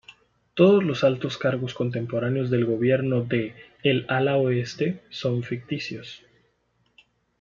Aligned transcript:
Todos 0.55 0.83
los 0.83 1.03
altos 1.03 1.37
cargos 1.37 1.75
contemporáneos 1.75 2.49
del 2.49 2.65
gobierno 2.65 3.21
de 3.21 3.53
"El 3.83 4.05
ala 4.09 4.35
oeste" 4.37 5.01
son 5.11 5.43
ficticios. 5.43 6.23